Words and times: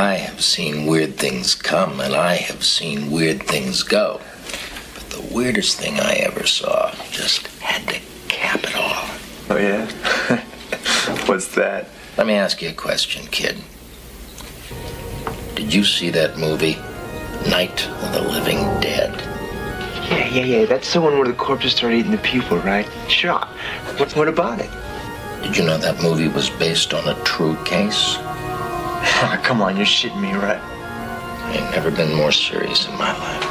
I 0.00 0.14
have 0.14 0.40
seen 0.42 0.86
weird 0.86 1.16
things 1.16 1.54
come 1.54 2.00
and 2.00 2.14
I 2.14 2.36
have 2.36 2.64
seen 2.64 3.10
weird 3.10 3.42
things 3.42 3.82
go. 3.82 4.18
But 4.94 5.10
the 5.10 5.34
weirdest 5.34 5.78
thing 5.78 6.00
I 6.00 6.14
ever 6.14 6.46
saw 6.46 6.94
just 7.10 7.46
had 7.58 7.86
to 7.88 8.00
cap 8.26 8.64
it 8.64 8.74
all. 8.74 9.10
Oh, 9.50 9.58
yeah? 9.58 9.84
What's 11.26 11.54
that? 11.54 11.90
Let 12.16 12.26
me 12.26 12.32
ask 12.32 12.62
you 12.62 12.70
a 12.70 12.72
question, 12.72 13.26
kid. 13.26 13.58
Did 15.54 15.74
you 15.74 15.84
see 15.84 16.08
that 16.08 16.38
movie, 16.38 16.76
Night 17.50 17.86
of 17.86 18.14
the 18.14 18.22
Living 18.22 18.62
Dead? 18.80 19.14
Yeah, 20.08 20.28
yeah, 20.28 20.44
yeah. 20.44 20.64
That's 20.64 20.90
the 20.94 21.02
one 21.02 21.18
where 21.18 21.28
the 21.28 21.34
corpses 21.34 21.74
start 21.74 21.92
eating 21.92 22.12
the 22.12 22.18
people, 22.18 22.56
right? 22.60 22.88
Sure. 23.08 23.44
What, 23.98 24.16
what 24.16 24.28
about 24.28 24.60
it? 24.60 24.70
Did 25.42 25.58
you 25.58 25.64
know 25.66 25.76
that 25.76 26.02
movie 26.02 26.28
was 26.28 26.48
based 26.48 26.94
on 26.94 27.06
a 27.06 27.22
true 27.24 27.62
case? 27.64 28.16
Ah, 29.22 29.38
come 29.42 29.60
on, 29.60 29.76
you're 29.76 29.84
shitting 29.84 30.20
me, 30.20 30.32
right? 30.32 30.60
I 30.60 31.56
ain't 31.56 31.70
never 31.72 31.90
been 31.90 32.14
more 32.14 32.32
serious 32.32 32.88
in 32.88 32.96
my 32.96 33.12
life. 33.18 33.42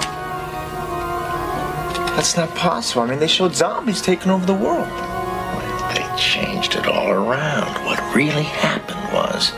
That's 2.15 2.35
not 2.35 2.53
possible. 2.55 3.03
I 3.03 3.05
mean, 3.05 3.19
they 3.19 3.27
showed 3.27 3.53
zombies 3.53 4.01
taking 4.01 4.31
over 4.31 4.45
the 4.45 4.53
world. 4.53 4.89
They 5.93 6.05
changed 6.17 6.75
it 6.75 6.87
all 6.87 7.11
around. 7.11 7.85
What 7.85 7.99
really 8.15 8.43
happened 8.43 9.13
was 9.13 9.53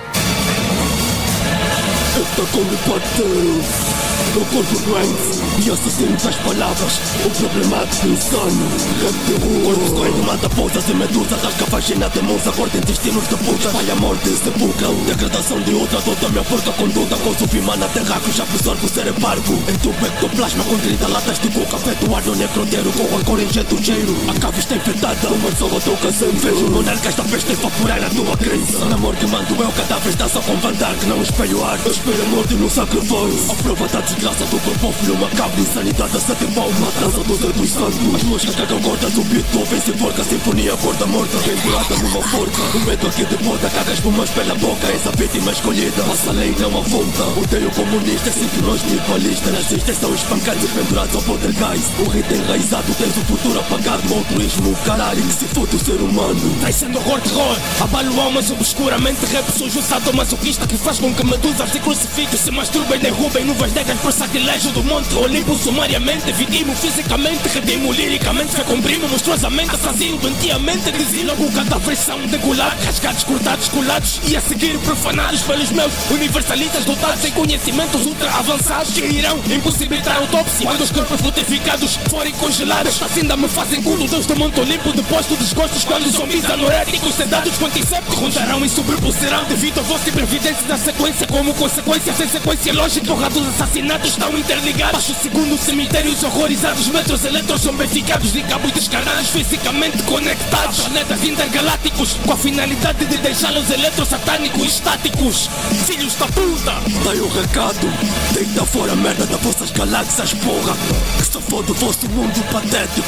Está 2.13 2.45
com 2.51 4.00
o 4.35 4.41
O 4.41 4.45
corpo 4.45 4.79
doente 4.79 5.65
E 5.65 5.71
assassinos 5.71 6.25
às 6.25 6.35
palavras. 6.37 6.99
O 7.25 7.29
problemático 7.29 8.07
insano 8.07 8.71
Rap 9.01 9.13
de 9.25 9.33
rua. 9.45 9.73
Corpo 9.73 9.95
correndo 9.95 10.25
mata 10.25 10.49
pousas 10.49 10.89
e 10.89 10.93
medusas 10.93 11.41
Rasga 11.41 11.65
vagina 11.65 12.09
de 12.09 12.21
musa 12.21 12.51
Corta 12.51 12.77
intestinos 12.77 13.27
de 13.27 13.35
puta. 13.37 13.69
Vai 13.69 13.89
a 13.89 13.95
morte 13.95 14.29
e 14.29 14.37
sepulcra 14.37 14.87
Degradação 15.05 15.59
de 15.61 15.73
outra 15.73 16.01
Dota. 16.01 16.29
Minha 16.29 16.43
porca 16.43 16.71
conduta 16.73 17.15
Consumo 17.17 17.63
mana 17.63 17.87
terráqueo 17.89 18.33
Já 18.33 18.43
absorve 18.43 18.85
o 18.85 18.89
cerebarco 18.89 19.53
Entubo 19.67 20.05
ectoplasma 20.05 20.63
Com 20.63 20.77
30 20.77 21.07
latas 21.07 21.39
de 21.39 21.49
coca 21.49 21.77
no 22.25 22.35
necroteiro 22.35 22.91
Com 22.91 23.15
rancor 23.15 23.41
injeta 23.41 23.75
o 23.75 23.83
cheiro. 23.83 24.15
A 24.27 24.39
cave 24.39 24.59
está 24.59 24.75
infectada 24.75 25.27
Uma 25.27 25.55
só 25.55 25.67
toca 25.67 26.11
sem 26.11 26.31
Vejo 26.31 26.69
monarcas 26.69 27.15
da 27.15 27.23
peste 27.23 27.51
evaporar 27.53 28.03
a 28.03 28.09
tua 28.09 28.37
crença. 28.37 28.85
Na 28.85 28.97
morte 28.97 29.25
mando 29.27 29.55
eu 29.55 29.71
Dá 30.17 30.27
só 30.29 30.41
com 30.41 30.55
vandar 30.57 30.95
Que 30.95 31.05
não 31.05 31.21
espelho 31.21 31.63
ar 31.63 31.79
Eu 31.85 31.91
espelho 31.91 32.23
a 32.23 32.25
morte 32.27 32.53
no 32.55 32.69
sacrifício. 32.69 33.51
A 33.51 33.55
prova 33.55 33.87
da 33.87 34.01
desgraça 34.11 34.45
do 34.45 34.59
corpo 34.59 34.91
Filho 34.91 35.17
macabro 35.17 35.61
Insanidade 35.61 36.17
a 36.17 36.19
sete 36.19 36.45
pau 36.53 36.69
Matança 36.71 37.23
dos 37.23 37.39
dedos 37.39 37.69
santos. 37.69 38.15
As 38.15 38.23
moscas 38.23 38.55
cagam 38.55 38.79
gordas 38.81 39.17
O 39.17 39.23
beat 39.23 39.45
ouvem 39.55 39.81
sem 39.81 39.93
porca 39.97 40.23
Sinfonia 40.23 40.75
gorda 40.75 41.05
morta 41.05 41.37
Pendurada 41.37 41.95
numa 41.97 42.21
forca. 42.21 42.61
O 42.75 42.79
medo 42.81 43.07
aqui 43.07 43.25
de 43.25 43.37
borda 43.37 43.69
Caga 43.69 43.93
espumas 43.93 44.29
pela 44.31 44.55
boca 44.55 44.87
És 44.87 45.07
a 45.07 45.11
vítima 45.11 45.51
escolhida. 45.51 46.03
Passa 46.03 46.31
lei 46.31 46.55
não 46.59 46.79
afronta 46.79 47.23
Odeio 47.39 47.71
comunista 47.71 48.29
É 48.29 48.61
nós 48.65 48.81
nihilistas 48.83 49.53
Nazistas 49.53 49.97
são 49.97 50.13
espancados 50.13 50.63
e 50.63 50.67
pendurados 50.67 51.15
ao 51.15 51.21
poltergeist. 51.21 51.89
O 51.99 52.09
rito 52.09 52.33
enraizado 52.33 52.93
Tens 52.95 53.17
o 53.17 53.21
futuro 53.21 53.59
apagado 53.59 54.13
O 54.13 54.17
altruísmo 54.17 54.75
caralho 54.85 55.21
Que 55.21 55.33
se 55.33 55.45
foda 55.45 55.75
o 55.75 55.79
ser 55.79 56.01
humano. 56.01 56.55
Trai 56.59 56.73
sendo 56.73 56.97
horror, 56.97 57.21
terror 57.21 57.57
Abalo 57.79 58.19
almas 58.19 58.51
obscuramente 58.51 59.25
Rap 59.25 59.49
sujo, 59.51 59.81
sadomasoquista 59.81 60.67
Que 60.67 60.77
faz 60.77 60.99
com 60.99 61.13
que 61.13 61.25
medusas 61.25 61.73
e 61.73 61.79
crucifixos 61.79 62.39
Se 62.41 62.51
masturbem, 62.51 62.99
derrubem 62.99 63.45
nuvens 63.45 63.73
negras 63.73 64.00
Por 64.01 64.11
sacrilégio 64.11 64.71
do 64.71 64.83
monte 64.83 65.13
Olimpo 65.13 65.55
sumariamente 65.55 66.31
Vidimo 66.31 66.75
fisicamente 66.75 67.47
Redimo 67.47 67.91
liricamente 67.93 68.55
Fecomprimo 68.55 69.07
monstruosamente 69.07 69.75
Assassino 69.75 70.17
doentiamente 70.17 70.89
Exilo 70.99 71.35
com 71.35 71.51
cadáveres 71.51 71.99
são 71.99 72.19
degolados 72.25 72.83
Rasgados, 72.83 73.23
cortados, 73.23 73.67
colados 73.69 74.19
E 74.27 74.35
a 74.35 74.41
seguir 74.41 74.77
profanados 74.79 75.41
pelos 75.41 75.69
meus 75.69 75.91
Universalistas 76.09 76.83
dotados 76.83 77.23
em 77.25 77.31
conhecimentos 77.31 78.05
ultra 78.05 78.31
avançados 78.31 78.91
Que 78.93 79.05
irão 79.05 79.37
impossibilitar 79.49 80.15
a 80.15 80.19
autópsia. 80.19 80.65
Quando 80.65 80.81
os 80.81 80.91
corpos 80.91 81.21
fortificados 81.21 81.95
forem 82.09 82.33
congelados 82.33 83.01
Assim 83.03 83.21
ainda 83.21 83.37
me 83.37 83.47
fazem 83.47 83.83
culto 83.83 84.07
Deus 84.07 84.25
do 84.25 84.35
Monte 84.35 84.59
Olimpo 84.61 84.93
Depois 84.93 85.27
dos 85.27 85.37
desgostos 85.37 85.85
Quando 85.85 86.09
zumbis 86.09 86.49
anoréticos 86.49 87.13
Sedados 87.13 87.55
com 87.57 87.67
antissépticos 87.67 88.17
Rondarão 88.17 88.65
e 88.65 88.69
sobrepuserão 88.69 89.45
Devido 89.45 89.79
à 89.79 89.83
vossa 89.83 90.11
previdência 90.11 90.63
da 90.67 90.77
sequência 90.77 91.27
Como 91.27 91.53
consequência 91.53 92.13
sem 92.13 92.27
sequência 92.27 92.73
lógica 92.73 93.07
Porra 93.07 93.29
dos 93.29 93.61
assassinatos 93.91 94.09
estão 94.09 94.37
interligados. 94.37 94.91
Baixo 94.93 95.15
segundo 95.21 95.57
cemitérios 95.57 96.23
horrorizados 96.23 96.87
Metros 96.87 97.25
eletros 97.25 97.61
zombificados 97.61 98.35
E 98.35 98.43
cabos 98.43 98.71
descarnados 98.71 99.27
Fisicamente 99.29 100.01
conectados. 100.03 100.79
Planetas 100.81 101.23
intergalácticos 101.23 102.13
Com 102.25 102.33
a 102.33 102.37
finalidade 102.37 103.05
de 103.05 103.17
deixá-los 103.17 103.69
eletrosatânicos 103.69 104.67
estáticos. 104.67 105.49
Filhos 105.85 106.15
da 106.15 106.27
puta! 106.27 106.73
Dai 107.03 107.19
o 107.19 107.27
recado. 107.27 107.87
Deita 108.33 108.65
fora 108.65 108.93
a 108.93 108.95
merda 108.95 109.25
das 109.25 109.41
vossas 109.41 109.71
galáxias, 109.71 110.33
porra. 110.35 110.75
Que 111.17 111.25
só 111.25 111.41
foda 111.41 111.71
o 111.71 111.75
vosso 111.75 112.07
mundo 112.09 112.51
patético. 112.51 113.07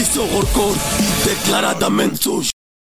Isso 0.00 0.20
é 0.20 0.22
horrorcore 0.22 0.78
Declaradamente 1.24 2.22
sujo 2.22 2.55